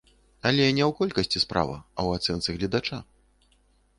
[0.49, 2.97] Але не ў колькасці справа, а ў ацэнцы гледача.